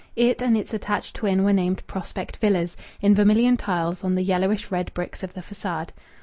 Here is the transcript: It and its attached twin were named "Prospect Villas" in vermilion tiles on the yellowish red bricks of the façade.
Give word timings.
It 0.15 0.41
and 0.41 0.57
its 0.57 0.73
attached 0.73 1.15
twin 1.17 1.43
were 1.43 1.53
named 1.53 1.85
"Prospect 1.85 2.37
Villas" 2.37 2.75
in 3.01 3.13
vermilion 3.13 3.55
tiles 3.55 4.03
on 4.03 4.15
the 4.15 4.23
yellowish 4.23 4.71
red 4.71 4.91
bricks 4.95 5.21
of 5.21 5.35
the 5.35 5.41
façade. 5.41 5.89